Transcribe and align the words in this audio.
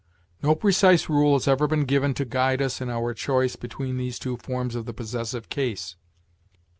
No 0.41 0.55
precise 0.55 1.09
rule 1.09 1.33
has 1.33 1.47
ever 1.47 1.67
been 1.67 1.85
given 1.85 2.15
to 2.15 2.25
guide 2.25 2.59
us 2.59 2.81
in 2.81 2.89
our 2.89 3.13
choice 3.13 3.55
between 3.55 3.97
these 3.97 4.17
two 4.17 4.35
forms 4.35 4.73
of 4.73 4.87
the 4.87 4.93
possessive 4.93 5.47
case. 5.47 5.95